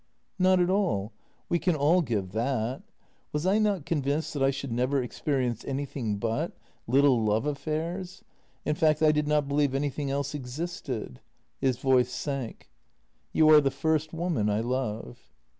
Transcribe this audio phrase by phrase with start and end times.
[0.39, 1.11] "Not at all.
[1.47, 2.81] We can all give that.
[3.31, 6.53] Was I not convinced that I should never experience anything but—
[6.97, 8.23] little love af fairs?
[8.65, 11.19] In fact, I did not believe anything else existed."
[11.59, 12.71] His voice sank."
[13.31, 15.19] You are the first woman I love."